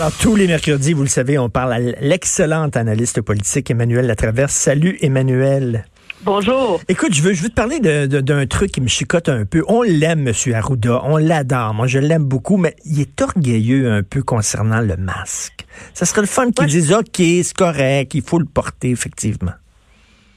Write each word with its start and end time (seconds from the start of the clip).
Alors, 0.00 0.12
tous 0.12 0.34
les 0.34 0.46
mercredis, 0.46 0.94
vous 0.94 1.02
le 1.02 1.10
savez, 1.10 1.36
on 1.36 1.50
parle 1.50 1.74
à 1.74 1.78
l'excellente 1.78 2.74
analyste 2.74 3.20
politique 3.20 3.70
Emmanuel 3.70 4.06
Latraverse. 4.06 4.54
Salut, 4.54 4.96
Emmanuel. 5.02 5.84
Bonjour. 6.22 6.80
Écoute, 6.88 7.12
je 7.12 7.20
veux, 7.20 7.34
je 7.34 7.42
veux 7.42 7.50
te 7.50 7.54
parler 7.54 7.80
d'un 7.80 8.46
truc 8.46 8.72
qui 8.72 8.80
me 8.80 8.88
chicote 8.88 9.28
un 9.28 9.44
peu. 9.44 9.62
On 9.68 9.82
l'aime, 9.82 10.26
M. 10.26 10.54
Arruda. 10.54 11.02
On 11.04 11.18
l'adore. 11.18 11.74
Moi, 11.74 11.86
je 11.86 11.98
l'aime 11.98 12.24
beaucoup, 12.24 12.56
mais 12.56 12.76
il 12.86 12.98
est 12.98 13.20
orgueilleux 13.20 13.92
un 13.92 14.02
peu 14.02 14.22
concernant 14.22 14.80
le 14.80 14.96
masque. 14.96 15.66
Ça 15.92 16.06
serait 16.06 16.22
le 16.22 16.26
fun 16.26 16.50
qu'il 16.50 16.64
dise, 16.64 16.94
OK, 16.94 17.16
c'est 17.18 17.52
correct, 17.54 18.14
il 18.14 18.22
faut 18.22 18.38
le 18.38 18.46
porter, 18.46 18.88
effectivement. 18.88 19.52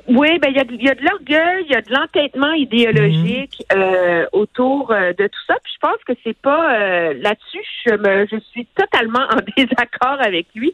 Oui, 0.08 0.38
ben 0.40 0.50
il 0.50 0.58
y 0.58 0.60
a, 0.60 0.66
y 0.70 0.90
a, 0.90 0.96
de 0.96 1.04
l'orgueil, 1.04 1.66
il 1.66 1.72
y 1.72 1.76
a 1.76 1.82
de 1.82 1.94
l'entêtement 1.94 2.52
idéologique 2.52 3.64
mhm. 3.74 3.82
euh, 3.82 4.26
autour 4.34 4.92
euh, 4.92 5.14
de 5.14 5.28
tout 5.28 5.40
ça. 5.48 5.56
Puis 5.64 5.74
je 5.74 5.80
pense 5.80 6.04
que 6.06 6.14
c'est 6.24 6.38
pas 6.38 6.78
euh, 6.78 7.14
là-dessus, 7.22 7.64
je 7.86 7.96
me, 7.96 8.28
je 8.30 8.38
suis 8.52 8.66
totalement 8.76 9.26
en 9.32 9.38
désaccord 9.58 10.18
avec 10.20 10.48
lui. 10.56 10.74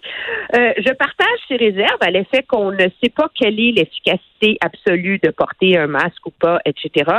je 0.53 0.93
partage 0.93 1.39
ses 1.47 1.57
réserves 1.57 2.01
à 2.01 2.09
l'effet 2.09 2.43
qu'on 2.43 2.71
ne 2.71 2.87
sait 3.01 3.11
pas 3.15 3.29
quelle 3.35 3.59
est 3.59 3.71
l'efficacité 3.71 4.57
absolue 4.61 5.19
de 5.21 5.29
porter 5.29 5.77
un 5.77 5.87
masque 5.87 6.25
ou 6.25 6.31
pas, 6.31 6.59
etc. 6.65 7.11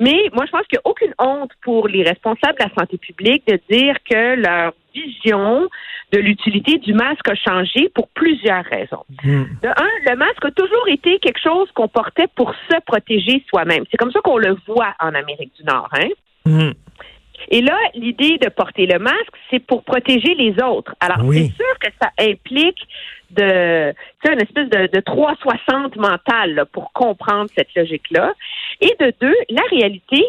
Mais 0.00 0.28
moi, 0.32 0.44
je 0.46 0.50
pense 0.50 0.66
qu'il 0.66 0.78
n'y 0.78 0.82
a 0.84 0.90
aucune 0.90 1.14
honte 1.18 1.52
pour 1.62 1.86
les 1.86 2.02
responsables 2.02 2.58
de 2.58 2.64
la 2.64 2.74
santé 2.76 2.98
publique 2.98 3.46
de 3.46 3.60
dire 3.70 3.96
que 4.08 4.34
leur 4.34 4.72
vision 4.94 5.68
de 6.12 6.18
l'utilité 6.18 6.78
du 6.78 6.94
masque 6.94 7.28
a 7.28 7.34
changé 7.34 7.88
pour 7.94 8.08
plusieurs 8.08 8.64
raisons. 8.64 9.04
Hmm. 9.22 9.44
De 9.62 9.68
un, 9.68 10.10
le 10.10 10.16
masque 10.16 10.44
a 10.44 10.50
toujours 10.50 10.88
été 10.88 11.18
quelque 11.18 11.40
chose 11.40 11.70
qu'on 11.72 11.88
portait 11.88 12.28
pour 12.34 12.54
se 12.70 12.80
protéger 12.86 13.44
soi-même. 13.48 13.84
C'est 13.90 13.96
comme 13.96 14.12
ça 14.12 14.20
qu'on 14.20 14.38
le 14.38 14.56
voit 14.66 14.94
en 15.00 15.14
Amérique 15.14 15.52
du 15.56 15.64
Nord. 15.64 15.88
Hein? 15.92 16.08
Hmm. 16.44 16.72
Et 17.50 17.62
là, 17.62 17.76
l'idée 17.94 18.38
de 18.38 18.48
porter 18.48 18.86
le 18.86 18.98
masque, 18.98 19.34
c'est 19.50 19.60
pour 19.60 19.84
protéger 19.84 20.34
les 20.34 20.60
autres. 20.62 20.94
Alors, 21.00 21.18
c'est 21.32 21.46
sûr 21.46 21.78
que 21.80 21.88
ça 22.00 22.10
implique 22.18 22.80
de, 23.30 23.94
une 24.24 24.42
espèce 24.42 24.68
de, 24.68 24.88
de 24.92 25.00
360 25.00 25.96
mental 25.96 26.64
pour 26.72 26.92
comprendre 26.92 27.48
cette 27.56 27.74
logique-là. 27.74 28.34
Et 28.80 28.94
de 29.00 29.12
deux, 29.20 29.36
la 29.50 29.62
réalité, 29.70 30.24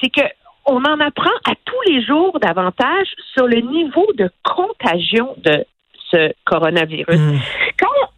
c'est 0.00 0.10
que 0.10 0.26
on 0.68 0.84
en 0.84 1.00
apprend 1.00 1.34
à 1.46 1.54
tous 1.64 1.90
les 1.90 2.04
jours 2.04 2.38
davantage 2.40 3.08
sur 3.34 3.46
le 3.46 3.60
niveau 3.60 4.06
de 4.14 4.30
contagion 4.44 5.34
de 5.38 5.64
ce 6.10 6.32
coronavirus. 6.44 7.18
Mm. 7.18 7.38
Quand 7.78 8.08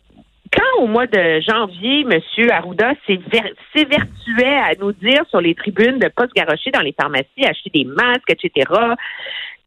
quand 0.52 0.82
au 0.82 0.88
mois 0.88 1.06
de 1.06 1.40
janvier, 1.40 2.00
M. 2.00 2.50
Arruda 2.50 2.92
s'évertuait 3.06 4.56
à 4.56 4.74
nous 4.80 4.90
dire 4.90 5.22
sur 5.28 5.40
les 5.40 5.54
tribunes 5.54 5.98
de 6.00 6.06
ne 6.06 6.08
pas 6.08 6.26
se 6.26 6.32
garocher 6.32 6.72
dans 6.72 6.80
les 6.80 6.92
pharmacies, 6.92 7.44
acheter 7.44 7.70
des 7.72 7.84
masques, 7.84 8.28
etc., 8.28 8.68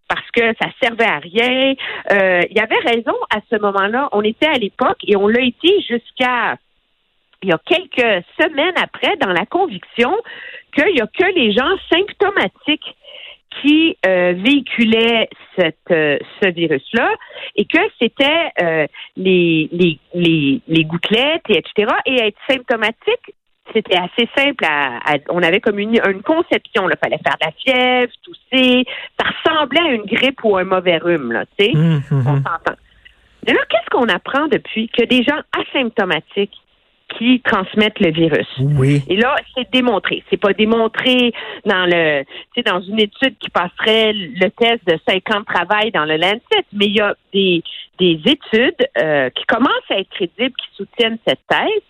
parce 0.10 0.30
que 0.32 0.54
ça 0.62 0.68
servait 0.82 1.06
à 1.06 1.20
rien, 1.20 1.74
euh, 2.12 2.42
il 2.50 2.58
y 2.58 2.60
avait 2.60 2.80
raison 2.86 3.16
à 3.34 3.40
ce 3.50 3.60
moment-là. 3.62 4.10
On 4.12 4.22
était 4.22 4.48
à 4.48 4.60
l'époque 4.60 4.98
et 5.08 5.16
on 5.16 5.28
l'a 5.28 5.42
été 5.42 5.70
jusqu'à 5.90 6.58
il 7.44 7.50
y 7.50 7.52
a 7.52 7.60
quelques 7.66 8.26
semaines 8.40 8.78
après 8.78 9.16
dans 9.18 9.32
la 9.32 9.46
conviction 9.46 10.16
qu'il 10.76 10.94
n'y 10.94 11.02
a 11.02 11.08
que 11.08 11.36
les 11.36 11.52
gens 11.52 11.78
symptomatiques 11.92 12.96
qui 13.62 13.98
euh, 14.06 14.34
cette, 15.58 15.78
euh, 15.92 16.18
ce 16.42 16.50
virus-là 16.50 17.12
et 17.56 17.66
que 17.66 17.80
c'était 18.02 18.50
euh, 18.62 18.88
les, 19.16 19.70
les, 19.72 20.00
les, 20.14 20.62
les, 20.68 20.84
gouttelettes, 20.86 21.44
et 21.50 21.60
etc. 21.60 21.94
Et 22.08 22.16
être 22.16 22.38
symptomatique, 22.50 23.36
c'était 23.74 23.98
assez 23.98 24.28
simple. 24.36 24.66
À, 24.66 25.18
on 25.30 25.44
avait 25.44 25.62
comme 25.62 25.78
une, 25.78 26.00
une 26.10 26.24
conception. 26.24 26.90
Il 26.90 26.98
fallait 27.02 27.20
faire 27.24 27.38
de 27.40 27.46
la 27.46 27.52
fièvre, 27.52 28.12
tousser. 28.24 28.86
Ça 29.20 29.28
ressemblait 29.30 29.82
à 29.82 29.94
une 29.94 30.06
grippe 30.06 30.44
ou 30.44 30.58
un 30.58 30.64
mauvais 30.64 30.98
rhume. 30.98 31.32
Là, 31.32 31.46
tu 31.58 31.66
sais. 31.66 31.72
Mmh, 31.74 31.80
mmh, 31.80 32.02
mmh. 32.10 32.28
On 32.28 32.36
s'entend. 32.38 32.78
Mais 33.46 33.54
là, 33.54 33.60
qu'est-ce 33.70 33.90
qu'on 33.90 34.08
apprend 34.10 34.48
depuis? 34.48 34.90
Que 34.90 35.04
des 35.06 35.24
gens 35.24 35.40
asymptomatiques 35.52 36.63
qui 37.18 37.42
transmettent 37.42 38.00
le 38.00 38.12
virus. 38.12 38.48
Oui. 38.60 39.04
Et 39.08 39.16
là, 39.16 39.36
c'est 39.56 39.70
démontré. 39.72 40.24
C'est 40.30 40.38
pas 40.38 40.54
démontré 40.54 41.34
dans 41.66 41.86
le, 41.86 42.24
tu 42.56 42.62
dans 42.64 42.82
une 42.82 43.00
étude 43.00 43.38
qui 43.40 43.50
passerait 43.50 44.14
le 44.14 44.50
test 44.50 44.86
de 44.88 44.98
5 45.08 45.36
ans 45.36 45.40
de 45.42 45.46
travail 45.46 45.92
dans 45.92 46.06
le 46.06 46.18
Lancet, 46.18 46.66
mais 46.74 46.86
il 46.86 46.96
y 46.96 47.02
a 47.02 47.16
des, 47.34 47.64
des 48.00 48.20
études 48.26 48.88
euh, 49.02 49.30
qui 49.30 49.46
commencent 49.46 49.90
à 49.90 50.00
être 50.00 50.10
crédibles, 50.10 50.56
qui 50.56 50.76
soutiennent 50.76 51.18
cette 51.28 51.42
thèse. 51.48 51.84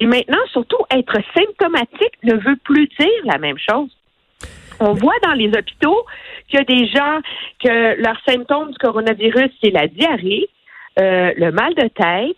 Et 0.00 0.06
maintenant, 0.06 0.38
surtout, 0.52 0.78
être 0.90 1.18
symptomatique 1.36 2.14
ne 2.24 2.34
veut 2.34 2.56
plus 2.64 2.88
dire 2.98 3.08
la 3.24 3.38
même 3.38 3.58
chose. 3.58 3.90
On 4.80 4.92
voit 4.92 5.14
dans 5.22 5.32
les 5.32 5.48
hôpitaux 5.48 6.04
qu'il 6.48 6.58
y 6.58 6.62
a 6.62 6.64
des 6.64 6.86
gens 6.88 7.20
que 7.62 8.00
leurs 8.02 8.20
symptômes 8.26 8.72
du 8.72 8.78
coronavirus, 8.78 9.50
c'est 9.62 9.70
la 9.70 9.86
diarrhée, 9.86 10.48
euh, 10.98 11.32
le 11.36 11.50
mal 11.52 11.74
de 11.74 11.88
tête, 11.88 12.36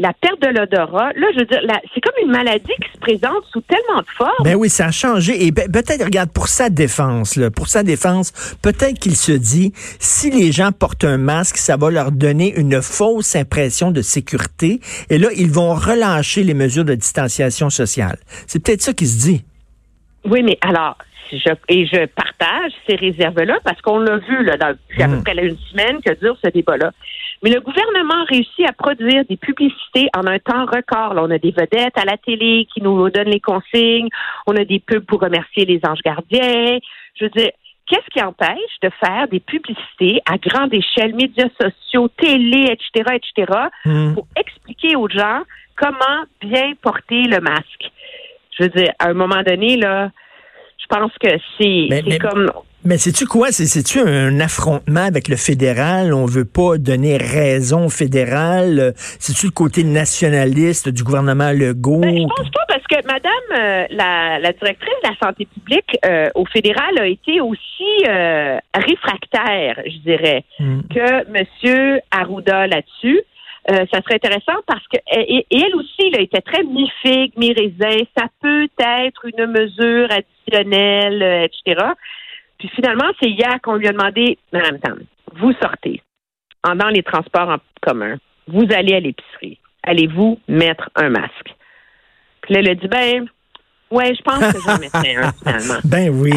la 0.00 0.14
perte 0.14 0.40
de 0.40 0.48
l'odorat, 0.48 1.12
là, 1.14 1.26
je 1.34 1.40
veux 1.40 1.44
dire, 1.44 1.60
c'est 1.94 2.00
comme 2.00 2.14
une 2.24 2.32
maladie 2.32 2.72
qui 2.82 2.90
se 2.90 2.98
présente 2.98 3.44
sous 3.52 3.60
tellement 3.60 4.00
de 4.00 4.08
formes. 4.16 4.44
Ben 4.44 4.54
oui, 4.56 4.70
ça 4.70 4.86
a 4.86 4.90
changé. 4.90 5.44
Et 5.44 5.52
peut-être, 5.52 6.02
regarde, 6.02 6.32
pour 6.32 6.48
sa 6.48 6.70
défense, 6.70 7.36
là, 7.36 7.50
pour 7.50 7.68
sa 7.68 7.82
défense, 7.82 8.32
peut-être 8.62 8.98
qu'il 8.98 9.14
se 9.14 9.32
dit, 9.32 9.72
si 9.98 10.30
les 10.30 10.52
gens 10.52 10.72
portent 10.72 11.04
un 11.04 11.18
masque, 11.18 11.58
ça 11.58 11.76
va 11.76 11.90
leur 11.90 12.12
donner 12.12 12.58
une 12.58 12.80
fausse 12.80 13.36
impression 13.36 13.90
de 13.90 14.00
sécurité. 14.00 14.80
Et 15.10 15.18
là, 15.18 15.28
ils 15.36 15.50
vont 15.50 15.74
relâcher 15.74 16.44
les 16.44 16.54
mesures 16.54 16.86
de 16.86 16.94
distanciation 16.94 17.68
sociale. 17.68 18.16
C'est 18.46 18.64
peut-être 18.64 18.80
ça 18.80 18.94
qu'il 18.94 19.06
se 19.06 19.18
dit. 19.18 19.44
Oui, 20.24 20.42
mais 20.42 20.56
alors, 20.62 20.96
je, 21.30 21.52
et 21.68 21.84
je 21.84 22.06
partage 22.06 22.72
ces 22.88 22.96
réserves-là 22.96 23.58
parce 23.64 23.80
qu'on 23.82 23.98
l'a 23.98 24.16
vu 24.16 24.44
là, 24.44 24.56
depuis 24.56 25.02
à 25.02 25.08
peu 25.08 25.16
hmm. 25.16 25.22
près 25.22 25.46
une 25.46 25.58
semaine 25.70 26.00
que 26.02 26.18
dure 26.18 26.38
ce 26.42 26.48
débat-là. 26.48 26.90
Mais 27.42 27.50
le 27.50 27.60
gouvernement 27.60 28.24
réussit 28.28 28.68
à 28.68 28.72
produire 28.72 29.24
des 29.24 29.36
publicités 29.36 30.08
en 30.14 30.26
un 30.26 30.38
temps 30.38 30.66
record. 30.66 31.14
Là, 31.14 31.22
on 31.24 31.30
a 31.30 31.38
des 31.38 31.52
vedettes 31.52 31.96
à 31.96 32.04
la 32.04 32.18
télé 32.18 32.66
qui 32.72 32.82
nous 32.82 33.08
donnent 33.08 33.30
les 33.30 33.40
consignes. 33.40 34.08
On 34.46 34.54
a 34.56 34.64
des 34.64 34.78
pubs 34.78 35.04
pour 35.06 35.20
remercier 35.20 35.64
les 35.64 35.80
anges 35.84 36.02
gardiens. 36.04 36.78
Je 37.14 37.24
veux 37.24 37.30
dire, 37.30 37.50
qu'est-ce 37.86 38.10
qui 38.12 38.22
empêche 38.22 38.76
de 38.82 38.90
faire 39.04 39.26
des 39.28 39.40
publicités 39.40 40.20
à 40.30 40.36
grande 40.36 40.74
échelle, 40.74 41.14
médias 41.14 41.48
sociaux, 41.60 42.08
télé, 42.08 42.66
etc., 42.72 43.16
etc., 43.16 43.58
hmm. 43.86 44.14
pour 44.14 44.26
expliquer 44.36 44.96
aux 44.96 45.08
gens 45.08 45.42
comment 45.76 46.24
bien 46.40 46.72
porter 46.82 47.22
le 47.22 47.40
masque? 47.40 47.90
Je 48.58 48.64
veux 48.64 48.70
dire, 48.70 48.92
à 48.98 49.08
un 49.08 49.14
moment 49.14 49.42
donné, 49.42 49.76
là, 49.76 50.10
je 50.78 50.86
pense 50.86 51.12
que 51.18 51.30
c'est 51.58 52.18
comme 52.18 52.50
mais 52.84 52.96
sais-tu 52.96 53.26
quoi? 53.26 53.52
C'est-tu 53.52 54.00
un 54.00 54.40
affrontement 54.40 55.04
avec 55.04 55.28
le 55.28 55.36
fédéral? 55.36 56.14
On 56.14 56.24
veut 56.24 56.46
pas 56.46 56.78
donner 56.78 57.18
raison 57.18 57.86
au 57.86 57.90
fédéral? 57.90 58.94
C'est-tu 58.96 59.46
le 59.46 59.52
côté 59.52 59.84
nationaliste 59.84 60.88
du 60.88 61.04
gouvernement 61.04 61.52
Legault? 61.52 62.00
Ben, 62.00 62.16
je 62.16 62.26
pense 62.26 62.50
pas 62.50 62.64
parce 62.68 62.84
que 62.84 63.06
Madame 63.06 63.30
euh, 63.52 63.86
la, 63.90 64.52
directrice 64.52 64.94
de 65.02 65.08
la 65.10 65.16
santé 65.22 65.46
publique 65.46 65.98
euh, 66.06 66.30
au 66.34 66.46
fédéral 66.46 66.98
a 66.98 67.06
été 67.06 67.40
aussi 67.40 68.04
euh, 68.08 68.58
réfractaire, 68.74 69.82
je 69.84 69.98
dirais, 69.98 70.44
hmm. 70.58 70.80
que 70.88 71.30
Monsieur 71.30 72.00
Arruda 72.10 72.66
là-dessus. 72.66 73.20
ça 73.68 74.00
serait 74.02 74.14
intéressant 74.14 74.58
parce 74.66 74.86
que 74.88 74.98
et, 75.12 75.46
elle 75.50 75.74
aussi, 75.76 76.10
elle 76.14 76.22
était 76.22 76.40
très 76.40 76.62
mi-figue, 76.64 77.32
mi-raisin. 77.36 78.04
Ça 78.16 78.26
peut 78.40 78.68
être 78.78 79.26
une 79.26 79.46
mesure 79.46 80.08
additionnelle, 80.10 81.44
etc. 81.44 81.92
Puis 82.60 82.68
finalement, 82.74 83.10
c'est 83.20 83.30
hier 83.30 83.58
qu'on 83.62 83.76
lui 83.76 83.88
a 83.88 83.92
demandé, 83.92 84.38
Madame 84.52 84.78
Tam, 84.80 84.98
vous 85.32 85.52
sortez 85.62 86.02
en 86.62 86.76
dans 86.76 86.90
les 86.90 87.02
transports 87.02 87.48
en 87.48 87.56
commun, 87.80 88.18
vous 88.48 88.66
allez 88.70 88.94
à 88.94 89.00
l'épicerie, 89.00 89.58
allez-vous 89.82 90.38
mettre 90.46 90.90
un 90.94 91.08
masque? 91.08 91.54
Puis 92.42 92.52
là, 92.52 92.60
elle 92.60 92.70
a 92.70 92.74
dit, 92.74 92.88
ben, 92.88 93.26
ouais, 93.90 94.14
je 94.14 94.22
pense 94.22 94.52
que 94.52 94.58
j'en 94.64 94.78
mettrai 94.78 95.16
un 95.16 95.32
finalement. 95.32 95.80
Ben 95.84 96.10
oui. 96.10 96.32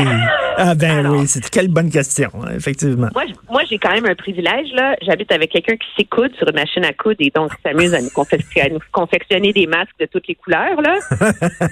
Ah 0.57 0.75
ben 0.75 1.07
oui, 1.07 1.27
c'est 1.27 1.47
quelle 1.49 1.67
bonne 1.67 1.89
question, 1.89 2.31
effectivement. 2.55 3.09
Moi, 3.13 3.23
moi 3.49 3.61
j'ai 3.69 3.77
quand 3.77 3.91
même 3.91 4.05
un 4.05 4.15
privilège 4.15 4.71
là. 4.73 4.95
J'habite 5.01 5.31
avec 5.31 5.51
quelqu'un 5.51 5.75
qui 5.75 5.87
s'écoute 5.97 6.35
sur 6.37 6.47
une 6.47 6.55
machine 6.55 6.85
à 6.85 6.93
coudre 6.93 7.17
et 7.19 7.31
donc 7.33 7.51
s'amuse 7.63 7.93
à 7.93 8.01
nous, 8.01 8.09
à 8.17 8.69
nous 8.69 8.79
confectionner 8.91 9.51
des 9.51 9.67
masques 9.67 9.95
de 9.99 10.05
toutes 10.05 10.27
les 10.27 10.35
couleurs 10.35 10.81
là. 10.81 10.97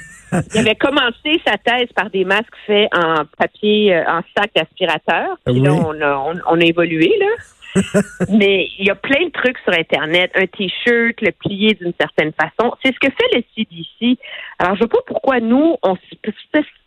Il 0.54 0.60
avait 0.60 0.76
commencé 0.76 1.42
sa 1.46 1.58
thèse 1.58 1.90
par 1.96 2.10
des 2.10 2.24
masques 2.24 2.56
faits 2.66 2.88
en 2.96 3.26
papier, 3.38 3.96
euh, 3.96 4.04
en 4.08 4.22
sac 4.36 4.52
d'aspirateur. 4.56 5.38
Puis 5.46 5.60
là, 5.60 5.74
on 5.74 6.00
a, 6.02 6.34
on, 6.48 6.60
a 6.60 6.64
évolué, 6.64 7.12
là. 7.20 7.26
Mais 8.30 8.70
il 8.78 8.86
y 8.86 8.90
a 8.90 8.96
plein 8.96 9.26
de 9.26 9.32
trucs 9.32 9.58
sur 9.60 9.74
Internet. 9.74 10.32
Un 10.36 10.48
T-shirt, 10.48 11.22
le 11.22 11.32
plier 11.32 11.74
d'une 11.76 11.94
certaine 12.00 12.32
façon. 12.34 12.74
C'est 12.84 12.94
ce 12.94 13.00
que 13.00 13.08
fait 13.08 13.36
le 13.36 13.44
CDC. 13.56 14.20
Alors, 14.60 14.76
je 14.76 14.84
ne 14.84 14.86
sais 14.86 14.90
pas 14.90 15.04
pourquoi 15.08 15.40
nous, 15.40 15.76
on, 15.84 15.96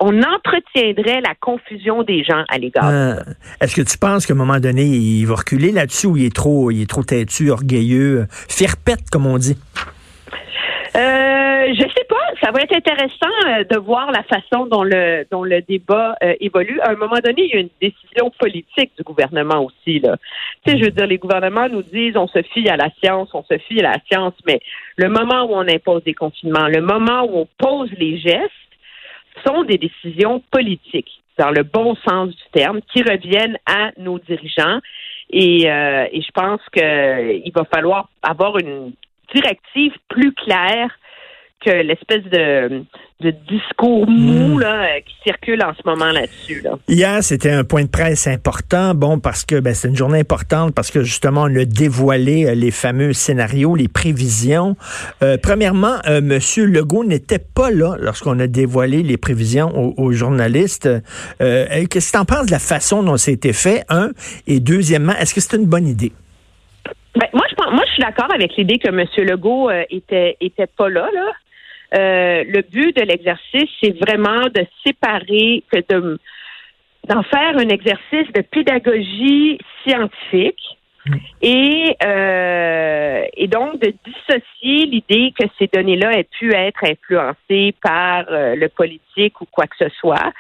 on 0.01 0.23
entretiendrait 0.23 1.21
la 1.21 1.35
confusion 1.41 2.03
des 2.03 2.23
gens 2.25 2.45
à 2.49 2.59
l'égard. 2.59 2.89
Euh, 2.89 3.17
est-ce 3.61 3.75
que 3.75 3.83
tu 3.83 3.99
penses 3.99 4.27
qu'à 4.27 4.35
un 4.35 4.37
moment 4.37 4.61
donné, 4.61 4.85
il 4.85 5.25
va 5.25 5.37
reculer 5.37 5.73
là-dessus 5.73 6.07
ou 6.07 6.17
il 6.17 6.27
est 6.27 6.35
trop, 6.35 6.71
il 6.71 6.83
est 6.83 6.91
trop 6.91 7.03
têtu, 7.03 7.51
orgueilleux, 7.51 8.27
fier-pète, 8.49 9.11
comme 9.11 9.27
on 9.27 9.39
dit? 9.39 9.57
Euh, 10.97 11.75
je 11.75 11.83
sais. 11.83 12.04
Ça 12.43 12.51
va 12.51 12.63
être 12.63 12.75
intéressant 12.75 13.35
euh, 13.47 13.65
de 13.65 13.79
voir 13.79 14.11
la 14.11 14.23
façon 14.25 14.67
dont 14.67 14.83
le 14.83 15.27
dont 15.31 15.45
le 15.45 15.63
débat 15.63 16.17
euh, 16.23 16.35
évolue. 16.41 16.81
À 16.81 16.91
un 16.91 16.97
moment 16.97 17.19
donné, 17.23 17.43
il 17.43 17.51
y 17.51 17.57
a 17.57 17.61
une 17.61 17.71
décision 17.81 18.31
politique 18.39 18.91
du 18.97 19.03
gouvernement 19.05 19.65
aussi. 19.65 20.01
Tu 20.01 20.09
sais, 20.67 20.79
je 20.79 20.85
veux 20.85 20.91
dire, 20.91 21.07
les 21.07 21.19
gouvernements 21.19 21.69
nous 21.69 21.83
disent 21.83 22.17
on 22.17 22.27
se 22.27 22.43
fie 22.43 22.69
à 22.69 22.77
la 22.77 22.91
science, 23.03 23.29
on 23.35 23.45
se 23.45 23.59
fie 23.59 23.81
à 23.81 23.93
la 23.93 23.99
science, 24.11 24.35
mais 24.47 24.61
le 24.97 25.09
moment 25.09 25.45
où 25.45 25.55
on 25.55 25.69
impose 25.69 26.03
des 26.05 26.15
confinements, 26.15 26.67
le 26.67 26.81
moment 26.81 27.25
où 27.25 27.41
on 27.41 27.49
pose 27.59 27.91
les 27.99 28.19
gestes, 28.19 28.51
sont 29.47 29.65
des 29.65 29.79
décisions 29.79 30.43
politiques, 30.51 31.23
dans 31.39 31.51
le 31.51 31.63
bon 31.63 31.97
sens 32.09 32.31
du 32.31 32.43
terme, 32.53 32.81
qui 32.93 33.03
reviennent 33.03 33.59
à 33.67 33.91
nos 33.99 34.19
dirigeants. 34.19 34.81
Et, 35.31 35.71
euh, 35.71 36.07
et 36.13 36.23
je 36.23 36.31
pense 36.33 36.61
qu'il 36.73 37.53
va 37.55 37.65
falloir 37.65 38.09
avoir 38.23 38.59
une 38.59 38.93
directive 39.35 39.95
plus 40.09 40.33
claire 40.33 40.91
que 41.65 41.71
l'espèce 41.71 42.25
de, 42.25 42.85
de, 43.21 43.31
discours 43.49 44.09
mou 44.09 44.57
hmm. 44.57 44.61
là, 44.61 45.01
qui 45.01 45.15
circule 45.25 45.63
en 45.63 45.73
ce 45.75 45.81
moment 45.89 46.13
là-dessus. 46.13 46.61
Là. 46.63 46.79
Hier, 46.89 47.23
c'était 47.23 47.51
un 47.51 47.65
point 47.65 47.85
de 47.85 47.89
presse 47.89 48.27
important, 48.27 48.95
bon, 48.95 49.19
parce 49.19 49.45
que 49.45 49.61
ben, 49.61 49.75
c'est 49.75 49.89
une 49.89 49.97
journée 49.97 50.21
importante, 50.21 50.75
parce 50.75 50.91
que 50.91 51.03
justement, 51.03 51.43
on 51.43 51.57
a 51.57 51.65
dévoilé 51.65 52.47
euh, 52.47 52.55
les 52.55 52.71
fameux 52.71 53.13
scénarios, 53.13 53.75
les 53.77 53.89
prévisions. 53.89 54.77
Euh, 55.23 55.37
premièrement, 55.43 55.97
euh, 56.07 56.19
M. 56.19 56.39
Legault 56.71 57.05
n'était 57.05 57.39
pas 57.39 57.71
là 57.71 57.97
lorsqu'on 57.99 58.39
a 58.41 58.47
dévoilé 58.47 59.03
les 59.03 59.17
prévisions 59.17 59.71
aux, 59.75 59.95
aux 59.97 60.13
journalistes. 60.13 60.89
Euh, 61.41 61.85
Qu'est-ce 61.91 62.13
que 62.13 62.17
tu 62.17 62.21
en 62.21 62.25
penses 62.25 62.47
de 62.47 62.53
la 62.53 62.59
façon 62.59 63.03
dont 63.03 63.17
ça 63.17 63.31
a 63.31 63.35
été 63.35 63.53
fait, 63.53 63.85
un? 63.89 64.11
Et 64.47 64.61
deuxièmement, 64.61 65.13
est-ce 65.13 65.35
que 65.35 65.41
c'est 65.41 65.57
une 65.57 65.67
bonne 65.67 65.87
idée? 65.87 66.13
Ben, 67.17 67.29
moi, 67.33 67.45
je 67.49 67.55
pense, 67.55 67.71
moi, 67.71 67.85
je 67.87 67.93
suis 67.93 68.03
d'accord 68.03 68.33
avec 68.35 68.57
l'idée 68.57 68.79
que 68.79 68.89
M. 68.89 69.07
Legault 69.29 69.71
euh, 69.71 69.85
était, 69.91 70.37
était 70.41 70.67
pas 70.67 70.89
là. 70.89 71.09
là. 71.15 71.31
Euh, 71.95 72.45
le 72.47 72.63
but 72.63 72.97
de 72.97 73.03
l'exercice, 73.03 73.71
c'est 73.83 73.97
vraiment 73.99 74.43
de 74.55 74.67
séparer, 74.85 75.63
de, 75.73 76.19
d'en 77.09 77.23
faire 77.23 77.57
un 77.57 77.69
exercice 77.69 78.33
de 78.35 78.41
pédagogie 78.41 79.59
scientifique 79.85 80.79
et, 81.43 81.97
euh, 82.03 83.25
et 83.37 83.47
donc 83.47 83.79
de 83.81 83.93
dissocier 84.07 84.87
l'idée 84.87 85.35
que 85.39 85.47
ces 85.59 85.69
données-là 85.73 86.19
aient 86.19 86.29
pu 86.39 86.55
être 86.55 86.83
influencées 86.83 87.75
par 87.83 88.25
euh, 88.31 88.55
le 88.57 88.69
politique 88.69 89.41
ou 89.41 89.45
quoi 89.51 89.67
que 89.67 89.77
ce 89.79 89.89
soit. 90.01 90.33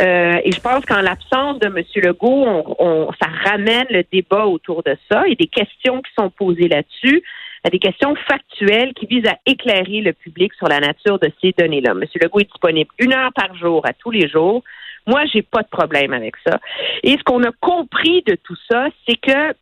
Euh, 0.00 0.36
et 0.44 0.52
je 0.52 0.60
pense 0.60 0.84
qu'en 0.84 1.00
l'absence 1.00 1.58
de 1.58 1.66
M. 1.66 1.82
Legault, 1.96 2.44
on, 2.46 2.76
on, 2.78 3.12
ça 3.20 3.28
ramène 3.50 3.86
le 3.90 4.04
débat 4.12 4.46
autour 4.46 4.82
de 4.84 4.96
ça 5.10 5.24
et 5.26 5.34
des 5.34 5.48
questions 5.48 6.00
qui 6.00 6.12
sont 6.16 6.30
posées 6.30 6.68
là-dessus 6.68 7.22
à 7.64 7.70
des 7.70 7.78
questions 7.78 8.14
factuelles 8.28 8.92
qui 8.94 9.06
visent 9.06 9.26
à 9.26 9.38
éclairer 9.46 10.02
le 10.02 10.12
public 10.12 10.52
sur 10.54 10.68
la 10.68 10.80
nature 10.80 11.18
de 11.18 11.30
ces 11.40 11.52
données-là. 11.56 11.92
M. 11.92 12.04
Legault 12.22 12.40
est 12.40 12.50
disponible 12.50 12.90
une 12.98 13.14
heure 13.14 13.32
par 13.32 13.56
jour, 13.56 13.84
à 13.86 13.94
tous 13.94 14.10
les 14.10 14.28
jours. 14.28 14.62
Moi, 15.06 15.24
j'ai 15.32 15.42
pas 15.42 15.62
de 15.62 15.68
problème 15.68 16.12
avec 16.12 16.34
ça. 16.46 16.58
Et 17.02 17.12
ce 17.12 17.22
qu'on 17.24 17.42
a 17.42 17.52
compris 17.60 18.22
de 18.26 18.36
tout 18.36 18.56
ça, 18.70 18.88
c'est 19.08 19.16
que 19.16 19.54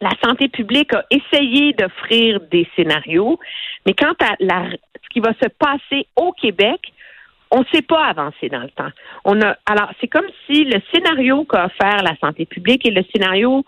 la 0.00 0.10
santé 0.22 0.48
publique 0.48 0.92
a 0.92 1.04
essayé 1.10 1.72
d'offrir 1.72 2.40
des 2.50 2.68
scénarios, 2.76 3.38
mais 3.86 3.94
quant 3.94 4.14
à 4.20 4.36
ce 4.38 5.08
qui 5.10 5.20
va 5.20 5.32
se 5.42 5.48
passer 5.48 6.06
au 6.16 6.32
Québec, 6.32 6.92
on 7.50 7.60
ne 7.60 7.64
sait 7.72 7.82
pas 7.82 8.04
avancer 8.04 8.48
dans 8.48 8.60
le 8.62 8.70
temps. 8.70 8.90
On 9.24 9.40
a, 9.40 9.56
alors, 9.66 9.90
c'est 10.00 10.08
comme 10.08 10.26
si 10.46 10.64
le 10.64 10.80
scénario 10.92 11.44
qu'a 11.44 11.66
offert 11.66 12.02
la 12.02 12.16
santé 12.16 12.44
publique 12.44 12.86
est 12.86 12.90
le 12.90 13.04
scénario 13.14 13.64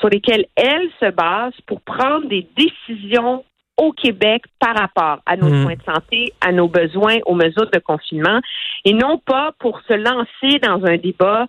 sur 0.00 0.08
lesquels 0.08 0.46
elle 0.56 0.88
se 0.98 1.10
base 1.10 1.52
pour 1.66 1.80
prendre 1.82 2.26
des 2.26 2.46
décisions 2.56 3.44
au 3.76 3.92
Québec 3.92 4.42
par 4.58 4.76
rapport 4.76 5.22
à 5.24 5.36
nos 5.36 5.48
mmh. 5.48 5.62
soins 5.62 5.74
de 5.74 5.82
santé, 5.82 6.32
à 6.40 6.52
nos 6.52 6.68
besoins, 6.68 7.18
aux 7.26 7.34
mesures 7.34 7.70
de 7.70 7.78
confinement, 7.78 8.40
et 8.84 8.92
non 8.92 9.18
pas 9.18 9.52
pour 9.58 9.80
se 9.88 9.94
lancer 9.94 10.58
dans 10.58 10.84
un 10.84 10.96
débat 10.98 11.46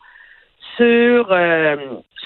sur 0.77 1.31
euh, 1.31 1.75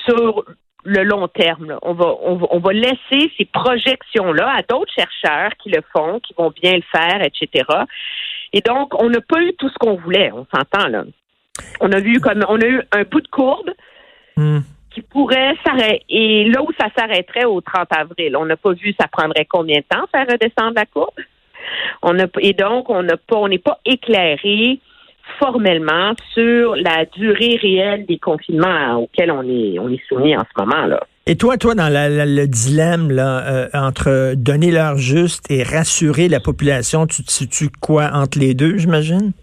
sur 0.06 0.44
le 0.84 1.04
long 1.04 1.28
terme. 1.28 1.80
On, 1.82 1.94
va, 1.94 2.14
on, 2.22 2.60
va, 2.60 2.74
laisser 2.74 3.32
ces 3.38 3.46
projections-là 3.46 4.58
à 4.58 4.62
d'autres 4.62 4.94
chercheurs 4.96 5.50
qui 5.62 5.70
le 5.72 5.82
font, 5.92 6.20
qui 6.20 6.36
vont 6.38 6.52
bien 6.62 6.74
le 6.74 6.84
faire, 6.92 7.22
etc. 7.24 7.66
Et 8.54 8.62
donc, 8.62 8.94
on 9.02 9.10
n'a 9.10 9.22
pas 9.22 9.42
eu 9.42 9.54
tout 9.58 9.68
ce 9.68 9.74
qu'on 9.80 9.96
voulait, 9.96 10.32
on 10.32 10.46
s'entend 10.54 10.88
là. 10.88 11.04
On 11.82 11.92
a 11.92 12.00
vu 12.00 12.20
comme 12.20 12.46
on 12.48 12.62
a 12.62 12.66
eu 12.66 12.82
un 12.92 13.04
bout 13.04 13.22
de 13.22 13.28
courbe 13.28 13.72
hmm. 14.38 14.60
Qui 14.96 15.02
pourrait 15.02 15.54
s'arrêter. 15.66 16.04
Et 16.10 16.46
là 16.50 16.64
où 16.64 16.70
ça 16.80 16.88
s'arrêterait 16.98 17.46
au 17.46 17.62
30 17.62 17.88
avril, 17.92 18.36
on 18.38 18.46
n'a 18.46 18.56
pas 18.56 18.72
vu 18.72 18.96
ça 19.00 19.08
prendrait 19.08 19.46
combien 19.46 19.80
de 19.80 19.86
temps 19.88 20.06
faire 20.12 20.26
redescendre 20.26 20.74
la 20.76 20.86
courbe. 20.86 21.14
On 22.02 22.18
a, 22.18 22.26
et 22.40 22.54
donc, 22.54 22.90
on 22.90 23.04
n'a 23.04 23.18
pas, 23.18 23.38
on 23.38 23.48
n'est 23.50 23.60
pas 23.60 23.80
éclairé 23.86 24.80
formellement 25.40 26.14
sur 26.34 26.76
la 26.76 27.06
durée 27.06 27.60
réelle 27.62 28.06
des 28.06 28.20
confinements 28.20 28.98
auxquels 28.98 29.32
on 29.32 29.44
est, 29.44 29.80
on 29.80 29.90
est 29.90 30.02
soumis 30.08 30.38
en 30.38 30.44
ce 30.44 30.62
moment. 30.64 30.86
là. 30.86 31.04
Et 31.28 31.36
toi, 31.36 31.58
toi, 31.58 31.74
dans 31.74 31.92
le 31.92 32.46
dilemme 32.46 33.12
là, 33.12 33.44
euh, 33.48 33.68
entre 33.74 34.36
donner 34.36 34.72
l'heure 34.72 34.98
juste 34.98 35.50
et 35.50 35.64
rassurer 35.64 36.30
la 36.30 36.40
population, 36.40 37.08
tu 37.08 37.24
te 37.24 37.32
situes 37.32 37.70
quoi 37.82 38.12
entre 38.14 38.38
les 38.38 38.54
deux, 38.54 38.78
j'imagine? 38.78 39.34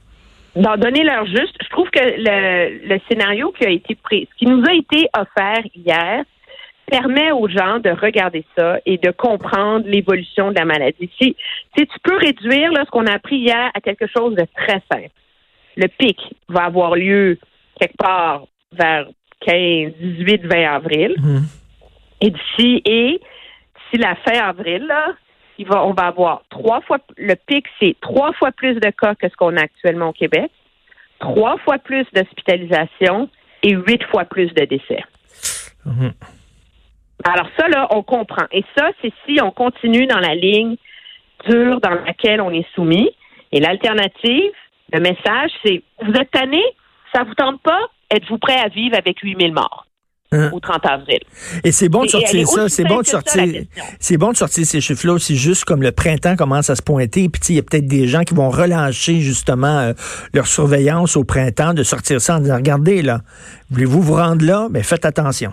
Dans 0.55 0.77
donner 0.77 1.03
l'heure 1.03 1.27
juste, 1.27 1.57
je 1.63 1.69
trouve 1.71 1.89
que 1.91 2.01
le, 2.01 2.87
le 2.87 3.01
scénario 3.09 3.53
qui 3.53 3.67
a 3.67 3.71
été 3.71 3.95
pris, 3.95 4.29
ce 4.31 4.39
qui 4.39 4.47
nous 4.47 4.63
a 4.69 4.75
été 4.75 5.09
offert 5.17 5.63
hier, 5.75 6.25
permet 6.87 7.33
aux 7.33 7.49
gens 7.49 7.79
de 7.79 7.89
regarder 7.91 8.45
ça 8.57 8.79
et 8.85 8.99
de 8.99 9.11
comprendre 9.13 9.87
l'évolution 9.87 10.51
de 10.51 10.59
la 10.59 10.67
maladie. 10.67 11.11
Si, 11.21 11.35
si 11.77 11.87
tu 11.87 11.99
peux 12.03 12.17
réduire 12.17 12.71
là, 12.73 12.85
ce 12.85 12.91
qu'on 12.91 13.07
a 13.07 13.15
appris 13.15 13.37
hier 13.37 13.71
à 13.73 13.81
quelque 13.81 14.07
chose 14.07 14.35
de 14.35 14.47
très 14.55 14.83
simple 14.93 15.09
le 15.77 15.89
pic 15.89 16.19
va 16.49 16.65
avoir 16.65 16.95
lieu 16.95 17.39
quelque 17.79 17.97
part 17.97 18.47
vers 18.73 19.09
15, 19.41 19.93
18, 20.01 20.47
20 20.47 20.75
avril. 20.75 21.15
Mhm. 21.19 21.43
Et 22.21 22.31
d'ici 22.31 22.83
et 22.85 23.21
si 23.91 23.99
la 23.99 24.15
fin 24.17 24.39
avril, 24.39 24.87
là, 24.87 25.15
il 25.59 25.67
va, 25.67 25.85
on 25.85 25.93
va 25.93 26.07
avoir 26.07 26.43
trois 26.51 26.81
fois 26.83 26.99
le 27.17 27.35
pic, 27.35 27.67
c'est 27.81 27.97
trois 28.01 28.33
fois 28.33 28.53
plus 28.53 28.75
de 28.75 28.91
cas 28.91 29.15
que 29.15 29.29
ce 29.29 29.37
qu'on 29.37 29.57
a 29.57 29.63
actuellement 29.63 30.09
au 30.09 30.13
Québec, 30.13 30.51
trois 31.21 31.57
fois 31.59 31.79
plus 31.79 32.07
d'hospitalisation 32.13 33.29
et 33.63 33.75
huit 33.75 34.03
fois 34.05 34.25
plus 34.25 34.53
de 34.55 34.65
décès. 34.65 35.05
Mhm. 35.85 36.13
Alors 37.25 37.49
ça, 37.57 37.69
là, 37.69 37.87
on 37.91 38.03
comprend. 38.03 38.47
Et 38.51 38.65
ça, 38.77 38.91
c'est 39.01 39.13
si 39.27 39.41
on 39.41 39.51
continue 39.51 40.07
dans 40.07 40.19
la 40.19 40.35
ligne 40.35 40.77
dure 41.49 41.81
dans 41.81 41.91
laquelle 41.91 42.41
on 42.41 42.51
est 42.51 42.67
soumis. 42.75 43.11
Et 43.53 43.61
l'alternative, 43.61 44.53
le 44.93 45.01
message, 45.01 45.51
c'est 45.65 45.83
vous 46.03 46.13
êtes 46.13 46.31
tanné, 46.31 46.63
ça 47.15 47.25
vous 47.25 47.35
tente 47.35 47.61
pas, 47.63 47.81
êtes-vous 48.11 48.39
prêt 48.39 48.59
à 48.59 48.69
vivre 48.69 48.97
avec 48.97 49.21
8000 49.21 49.53
morts? 49.53 49.87
Hein? 50.33 50.51
au 50.53 50.61
30 50.61 50.87
avril. 50.87 51.19
Et 51.63 51.73
c'est 51.73 51.91
bon 51.91 52.05
de 52.05 52.09
sortir 52.09 52.47
ça, 52.49 52.69
c'est 52.69 52.85
bon 52.85 53.01
de 53.01 53.07
sortir, 53.07 53.45
c'est 54.01 54.17
bon 54.17 54.31
de 54.33 54.37
sortir 54.37 54.65
ces 54.65 54.81
chiffres-là 54.81 55.13
aussi 55.13 55.37
juste 55.37 55.65
comme 55.65 55.83
le 55.83 55.93
printemps 55.93 56.37
commence 56.37 56.71
à 56.71 56.75
se 56.75 56.83
pointer, 56.83 57.29
puis 57.29 57.41
il 57.51 57.57
y 57.57 57.59
a 57.59 57.63
peut-être 57.63 57.87
des 57.87 58.07
gens 58.07 58.23
qui 58.23 58.35
vont 58.35 58.49
relâcher 58.49 59.21
justement 59.21 59.79
euh, 59.79 59.93
leur 60.33 60.47
surveillance 60.47 61.17
au 61.17 61.25
printemps, 61.25 61.75
de 61.75 61.83
sortir 61.83 62.21
ça 62.21 62.37
en 62.37 62.41
disant 62.41 62.57
regardez 62.57 63.03
là, 63.03 63.19
voulez-vous 63.71 64.01
vous 64.01 64.15
rendre 64.15 64.45
là, 64.45 64.69
mais 64.71 64.79
ben, 64.79 64.85
faites 64.85 65.05
attention. 65.05 65.53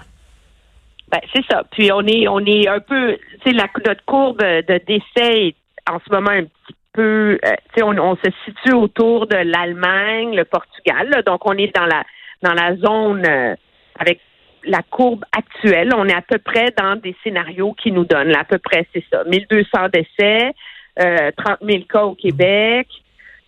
Ben, 1.12 1.20
c'est 1.34 1.44
ça. 1.50 1.64
Puis 1.72 1.92
on 1.92 2.06
est 2.08 2.28
on 2.28 2.40
est 2.40 2.68
un 2.68 2.80
peu, 2.80 3.18
tu 3.44 3.52
sais, 3.52 3.56
notre 3.56 4.06
courbe 4.06 4.40
de 4.40 4.82
décès 4.88 5.56
en 5.92 6.00
ce 6.00 6.14
moment 6.14 6.32
un 6.32 6.44
petit 6.44 6.76
peu, 6.94 7.38
euh, 7.44 7.84
on, 7.84 7.98
on, 7.98 8.16
se 8.16 8.32
situe 8.46 8.74
autour 8.74 9.28
de 9.28 9.36
l'Allemagne, 9.36 10.36
le 10.36 10.46
Portugal. 10.46 11.24
donc, 11.26 11.42
on 11.46 11.54
est 11.54 11.76
dans 11.76 11.86
la 11.86 12.04
dans 12.42 12.54
la 12.54 12.76
zone 12.78 13.26
euh, 13.26 13.56
avec 14.00 14.22
la 14.64 14.82
courbe 14.90 15.24
actuelle. 15.32 15.92
On 15.96 16.06
est 16.06 16.16
à 16.16 16.22
peu 16.22 16.38
près 16.38 16.74
dans 16.78 16.96
des 16.96 17.16
scénarios 17.24 17.74
qui 17.74 17.92
nous 17.92 18.06
donnent 18.06 18.36
à 18.36 18.44
peu 18.44 18.58
près, 18.58 18.88
c'est 18.94 19.04
ça, 19.12 19.24
1200 19.26 19.90
décès, 19.94 20.54
euh, 21.02 21.32
30 21.38 21.58
000 21.62 21.84
cas 21.90 22.04
au 22.04 22.16
Québec. 22.16 22.88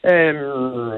Euh, 0.05 0.97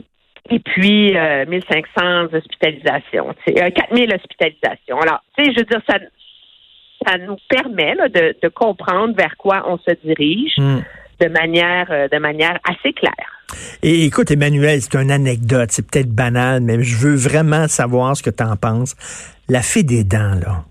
et 0.50 0.60
puis 0.60 1.13
1500 1.13 2.34
hospitalisations, 2.34 3.34
4000 3.46 4.13
hospitalisations. 4.13 5.00
Alors, 5.00 5.24
tu 5.38 5.46
sais, 5.46 5.53
je 5.53 5.60
veux 5.60 5.65
dire, 5.65 5.82
ça, 5.88 5.98
ça 7.08 7.17
nous 7.17 7.38
permet 7.48 7.96
de, 8.10 8.36
de, 8.41 8.48
comprendre 8.50 9.15
vers 9.15 9.38
quoi 9.38 9.63
on 9.67 9.77
se 9.77 9.91
dirige. 10.03 10.53
Mm 10.58 10.82
de 11.24 11.29
manière, 11.29 11.88
euh, 11.91 12.08
de 12.08 12.17
manière 12.17 12.60
assez 12.67 12.93
claire. 12.93 13.13
Et 13.82 14.05
écoute, 14.05 14.32
Emmanuel, 14.32 14.82
c'est 14.82 14.96
une 14.96 15.12
anecdote, 15.12 15.70
c'est 15.72 15.86
peut-être 15.88 16.10
banal, 16.10 16.62
mais 16.62 16.82
je 16.84 16.98
veux 16.98 17.15
vraiment 17.15 17.67
savoir 17.67 18.17
ce 18.17 18.24
que 18.24 18.29
tu 18.29 18.43
en 18.43 18.55
penses. 18.55 18.96
La 19.50 19.62
fée 19.62 19.84
des 19.84 20.04
dents, 20.04 20.36
là. 20.36 20.66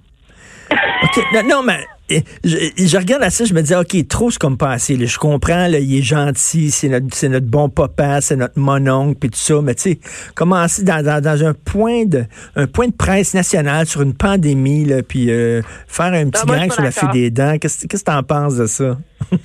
OK, 1.05 1.25
non, 1.35 1.43
non, 1.49 1.62
mais 1.62 1.85
eh, 2.09 2.23
je, 2.45 2.57
je 2.76 2.97
regarde 2.97 3.23
à 3.23 3.31
ça, 3.31 3.45
je 3.45 3.55
me 3.55 3.62
dis, 3.62 3.75
OK, 3.75 4.09
trop 4.09 4.31
c'est 4.31 4.38
comme 4.38 4.59
passé. 4.59 4.97
là. 4.97 5.07
Je 5.07 5.19
comprends, 5.19 5.69
là, 5.69 5.79
il 5.79 5.99
est 5.99 6.02
gentil, 6.02 6.71
c'est 6.71 6.88
notre, 6.88 7.26
notre 7.29 7.47
bon 7.47 7.69
papa, 7.69 8.21
c'est 8.21 8.37
notre 8.37 8.59
mononcle, 8.59 9.19
puis 9.19 9.31
tout 9.31 9.38
ça, 9.38 9.61
mais 9.62 9.75
tu 9.75 9.83
sais, 9.83 9.99
commencer 10.35 10.85
dans, 10.85 11.02
dans, 11.05 11.23
dans 11.23 11.45
un 11.45 11.55
point 11.55 12.05
de 12.05 12.25
un 12.57 12.67
point 12.67 12.88
de 12.88 12.93
presse 12.95 13.35
national 13.35 13.87
sur 13.87 14.02
une 14.02 14.14
pandémie, 14.14 14.85
là, 14.85 15.02
puis 15.02 15.31
euh, 15.31 15.62
faire 15.87 16.12
un 16.12 16.29
petit 16.29 16.43
je 16.47 16.52
gang 16.52 16.71
sur 16.71 16.83
la 16.83 16.88
pas 16.88 16.93
fée 16.93 17.00
d'accord. 17.00 17.12
des 17.12 17.31
dents, 17.31 17.59
qu'est-ce 17.59 17.87
qu'est-ce 17.87 18.05
que 18.05 18.11
t'en 18.11 18.23
penses 18.23 18.57
de 18.57 18.67
ça? 18.67 18.99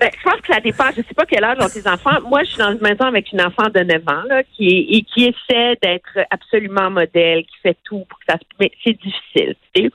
Ben, 0.00 0.10
je 0.16 0.30
pense 0.30 0.40
que 0.42 0.54
ça 0.54 0.60
dépend. 0.60 0.84
Je 0.96 1.02
sais 1.02 1.14
pas 1.16 1.26
quel 1.26 1.42
âge 1.42 1.58
ont 1.60 1.68
tes 1.68 1.84
enfants. 1.88 2.20
Moi, 2.28 2.44
je 2.44 2.50
suis 2.50 2.58
dans 2.58 2.70
une 2.70 2.80
maison 2.80 3.02
avec 3.02 3.32
une 3.32 3.40
enfant 3.40 3.68
de 3.74 3.80
9 3.80 4.02
ans 4.06 4.22
là, 4.28 4.42
qui 4.44 4.68
est, 4.68 4.96
et 4.96 5.02
qui 5.02 5.24
essaie 5.24 5.76
d'être 5.82 6.24
absolument 6.30 6.88
modèle, 6.88 7.42
qui 7.42 7.56
fait 7.64 7.76
tout 7.82 8.04
pour 8.08 8.18
que 8.20 8.24
ça 8.28 8.36
se. 8.36 8.44
Mais 8.60 8.70
c'est 8.84 8.92
difficile. 8.92 9.56
tu 9.74 9.82
sais. 9.82 9.90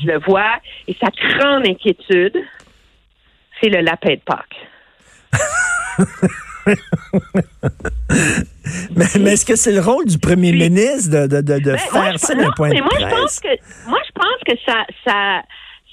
Je 0.00 0.06
le 0.06 0.18
vois. 0.20 0.56
Et 0.88 0.96
sa 1.00 1.08
grande 1.10 1.66
inquiétude, 1.66 2.36
c'est 3.60 3.68
le 3.68 3.80
lapin 3.80 4.14
de 4.14 4.20
Pâques. 4.24 4.56
Mais, 8.94 9.04
mais 9.18 9.32
est-ce 9.32 9.44
que 9.46 9.56
c'est 9.56 9.72
le 9.72 9.80
rôle 9.80 10.04
du 10.06 10.18
premier 10.18 10.50
Puis- 10.50 10.68
ministre 10.70 11.10
de, 11.10 11.26
de, 11.26 11.40
de, 11.40 11.58
de 11.58 11.72
Ben, 11.72 11.78
moi, 11.92 12.02
faire 12.04 12.12
je- 12.12 12.18
ça 12.18 12.34
d'un 12.34 12.50
point 12.52 12.68
mais 12.68 12.76
de 12.78 12.82
moi, 12.82 12.92
je 12.98 13.04
pense 13.06 13.40
presse? 13.40 13.40
que 13.40 13.88
moi, 13.90 13.98
je 14.06 14.12
pense 14.12 14.40
que 14.46 14.52
ça, 14.64 14.84
ça, 15.04 15.42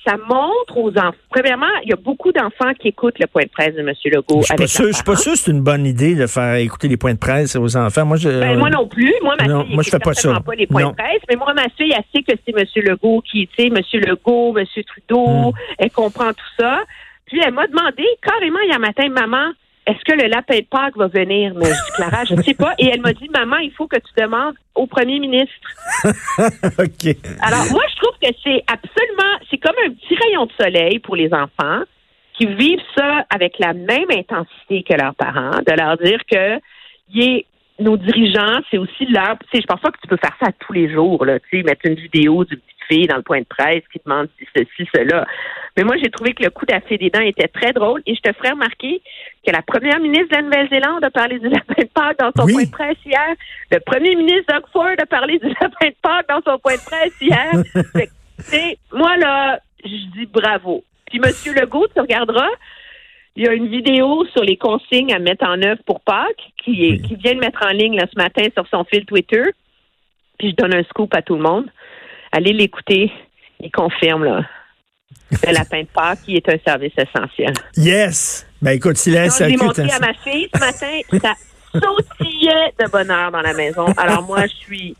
ça 0.07 0.15
montre 0.17 0.77
aux 0.77 0.91
enfants. 0.97 1.11
Premièrement, 1.29 1.67
il 1.83 1.89
y 1.89 1.93
a 1.93 1.97
beaucoup 1.97 2.31
d'enfants 2.31 2.73
qui 2.79 2.87
écoutent 2.89 3.19
le 3.19 3.27
point 3.27 3.43
de 3.43 3.49
presse 3.49 3.75
de 3.75 3.81
M. 3.81 3.91
Legault. 4.05 4.41
Je 4.43 4.53
je 4.65 4.91
suis 4.93 5.03
pas 5.03 5.15
sûr 5.15 5.33
que 5.33 5.37
c'est 5.37 5.51
une 5.51 5.61
bonne 5.61 5.85
idée 5.85 6.15
de 6.15 6.27
faire 6.27 6.55
écouter 6.55 6.87
les 6.87 6.97
points 6.97 7.13
de 7.13 7.19
presse 7.19 7.55
aux 7.55 7.75
enfants. 7.75 8.05
Moi, 8.05 8.17
je, 8.17 8.29
Ben, 8.29 8.57
moi 8.57 8.69
non 8.69 8.87
plus. 8.87 9.13
Moi, 9.21 9.35
ma 9.39 9.47
Non, 9.47 9.63
fille 9.65 9.73
moi, 9.73 9.83
je 9.83 9.89
fais 9.89 9.99
pas 9.99 10.13
ça. 10.13 10.39
pas 10.39 10.55
les 10.55 10.67
points 10.67 10.83
Non. 10.83 10.91
de 10.91 10.95
presse, 10.95 11.21
mais 11.29 11.35
moi, 11.35 11.53
ma 11.53 11.67
fille, 11.77 11.93
elle 11.95 12.03
sait 12.15 12.23
que 12.23 12.39
c'est 12.45 12.55
M. 12.57 12.65
Legault 12.85 13.21
qui, 13.29 13.47
tu 13.47 13.63
sais, 13.63 13.67
M. 13.67 13.77
Legault, 14.01 14.57
M. 14.57 14.65
Trudeau, 14.85 15.51
Hmm. 15.51 15.51
elle 15.79 15.91
comprend 15.91 16.29
tout 16.31 16.51
ça. 16.59 16.81
Puis 17.25 17.41
elle 17.45 17.53
m'a 17.53 17.67
demandé 17.67 18.03
carrément 18.21 18.59
hier 18.65 18.79
matin, 18.79 19.09
maman, 19.09 19.51
est-ce 19.85 20.03
que 20.05 20.21
le 20.21 20.27
lapin 20.29 20.57
de 20.59 20.65
Pâques 20.69 20.97
va 20.97 21.07
venir? 21.07 21.53
Mais 21.55 21.69
Clara, 21.95 22.23
je 22.25 22.35
sais 22.41 22.53
pas. 22.53 22.73
Et 22.77 22.87
elle 22.87 23.01
m'a 23.01 23.13
dit, 23.13 23.29
maman, 23.33 23.57
il 23.57 23.71
faut 23.71 23.87
que 23.87 23.95
tu 23.97 24.21
demandes 24.21 24.55
au 24.75 24.85
premier 24.85 25.19
ministre. 25.19 25.53
OK. 26.79 27.15
Alors, 27.41 27.65
moi, 27.71 27.83
je 27.89 27.95
trouve 27.95 28.15
que 28.21 28.27
c'est 28.43 28.63
absolument, 28.67 29.33
c'est 30.19 30.29
comme 30.31 30.41
un 30.41 30.45
petit 30.45 30.45
rayon 30.45 30.45
de 30.45 30.51
soleil 30.59 30.99
pour 30.99 31.15
les 31.15 31.33
enfants 31.33 31.83
qui 32.33 32.45
vivent 32.45 32.81
ça 32.95 33.25
avec 33.33 33.57
la 33.59 33.73
même 33.73 34.11
intensité 34.11 34.83
que 34.83 34.93
leurs 34.93 35.15
parents, 35.15 35.51
de 35.65 35.73
leur 35.75 35.97
dire 35.97 36.19
que 36.31 36.59
est- 37.15 37.45
nos 37.79 37.95
dirigeants, 37.97 38.59
c'est 38.71 38.77
aussi 38.79 39.05
leur, 39.05 39.37
tu 39.39 39.47
sais, 39.53 39.61
je 39.61 39.67
pense 39.67 39.79
pas 39.79 39.91
que 39.91 39.99
tu 40.01 40.07
peux 40.07 40.17
faire 40.17 40.35
ça 40.41 40.51
tous 40.59 40.73
les 40.73 40.91
jours, 40.91 41.23
là, 41.25 41.39
tu 41.39 41.57
sais, 41.57 41.63
mettre 41.63 41.85
une 41.85 41.93
vidéo 41.95 42.43
d'une 42.43 42.57
petite 42.57 42.77
fille 42.89 43.05
dans 43.07 43.17
le 43.17 43.21
point 43.21 43.39
de 43.39 43.45
presse 43.45 43.83
qui 43.93 43.99
demande 44.03 44.29
si 44.39 44.47
ceci, 44.55 44.89
cela. 44.95 45.25
Mais 45.75 45.83
moi, 45.83 45.95
j'ai 46.01 46.09
trouvé 46.09 46.33
que 46.33 46.43
le 46.43 46.49
coup 46.49 46.65
d'affaire 46.65 46.97
des 46.97 47.11
dents 47.11 47.21
était 47.21 47.47
très 47.47 47.73
drôle 47.73 48.01
et 48.07 48.15
je 48.15 48.21
te 48.21 48.33
ferai 48.33 48.49
remarquer 48.51 48.99
que 49.45 49.51
la 49.51 49.61
première 49.61 49.99
ministre 49.99 50.29
de 50.29 50.35
la 50.37 50.41
Nouvelle-Zélande 50.41 51.03
a 51.05 51.11
parlé 51.11 51.37
du 51.37 51.49
lapin 51.49 51.75
de 51.77 51.87
Pâques 51.93 52.17
dans 52.19 52.31
son 52.35 52.45
Oui. 52.47 52.53
point 52.53 52.63
de 52.63 52.71
presse 52.71 52.97
hier. 53.05 53.35
Le 53.71 53.79
premier 53.81 54.15
ministre 54.15 54.51
Doug 54.53 54.63
Ford 54.73 54.95
a 54.97 55.05
parlé 55.05 55.37
du 55.37 55.47
lapin 55.61 55.87
de 55.89 55.95
Pâques 56.01 56.29
dans 56.29 56.41
son 56.51 56.57
point 56.57 56.75
de 56.75 56.85
presse 56.85 57.13
hier. 57.21 57.51
Fait 58.41 58.77
moi, 58.91 59.17
là, 59.17 59.59
je 59.83 60.19
dis 60.19 60.25
bravo. 60.25 60.83
Puis, 61.05 61.19
M. 61.23 61.31
Legault, 61.55 61.87
tu 61.93 62.01
regarderas, 62.01 62.49
il 63.35 63.45
y 63.45 63.47
a 63.47 63.53
une 63.53 63.69
vidéo 63.69 64.25
sur 64.33 64.43
les 64.43 64.57
consignes 64.57 65.13
à 65.13 65.19
mettre 65.19 65.45
en 65.45 65.61
œuvre 65.61 65.81
pour 65.85 66.01
Pâques 66.01 66.51
qui, 66.63 66.85
est, 66.85 66.91
Oui. 66.91 67.01
qui 67.01 67.15
vient 67.15 67.35
de 67.35 67.39
mettre 67.39 67.63
en 67.65 67.69
ligne 67.71 67.95
là, 67.95 68.05
ce 68.11 68.17
matin 68.19 68.43
sur 68.53 68.67
son 68.69 68.83
fil 68.85 69.05
Twitter. 69.05 69.43
Puis, 70.37 70.51
je 70.51 70.55
donne 70.55 70.73
un 70.73 70.83
scoop 70.83 71.13
à 71.13 71.21
tout 71.21 71.35
le 71.35 71.41
monde. 71.41 71.65
Allez 72.31 72.53
l'écouter. 72.53 73.11
Il 73.59 73.71
confirme, 73.71 74.23
là. 74.23 74.45
Le 75.31 75.53
lapin 75.53 75.81
de 75.81 75.87
Pâques, 75.87 76.19
qui 76.25 76.35
est 76.35 76.49
un 76.49 76.57
service 76.65 76.93
essentiel. 76.97 77.53
Yes. 77.75 78.45
Ben 78.61 78.71
écoute, 78.71 78.97
si 78.97 79.11
la 79.11 79.27
Quand 79.27 79.35
je 79.39 79.43
l'ai 79.45 79.57
montré 79.57 79.83
à 79.91 79.99
ma 79.99 80.13
fille 80.13 80.49
ce 80.53 80.59
matin, 80.59 80.99
ça 81.21 81.33
sautillait 81.73 82.73
de 82.79 82.89
bonheur 82.89 83.31
dans 83.31 83.41
la 83.41 83.53
maison. 83.53 83.85
Alors 83.97 84.23
moi, 84.23 84.45
je 84.47 84.55
suis 84.55 84.95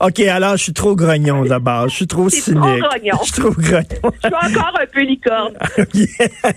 OK, 0.00 0.20
alors 0.20 0.56
je 0.56 0.62
suis 0.64 0.72
trop 0.72 0.94
grognon 0.96 1.44
d'abord. 1.44 1.88
Je 1.88 1.94
suis 1.96 2.06
trop 2.06 2.28
cynique. 2.28 2.58
trop 2.60 2.78
grognon. 2.78 3.18
Je 3.20 3.32
suis 3.32 3.42
trop 3.42 3.50
grognon. 3.50 4.12
je 4.22 4.28
suis 4.28 4.52
encore 4.54 4.72
un 4.80 4.86
peu 4.92 5.02
licorne. 5.02 5.54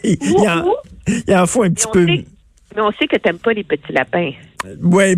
il, 0.04 0.38
en, 0.48 0.64
Ouh, 0.66 0.70
ouh. 0.70 1.12
il 1.28 1.36
en 1.36 1.46
faut 1.46 1.64
un 1.64 1.70
petit 1.72 1.88
on 1.88 1.92
peu. 1.92 2.06
sait- 2.06 2.26
mais 2.76 2.82
on 2.84 2.92
sait 2.92 3.08
que 3.08 3.16
t'aimes 3.18 3.40
pas 3.40 3.54
les 3.54 3.64
petits 3.64 3.92
lapins. 3.92 4.32
Ouais, 4.84 5.16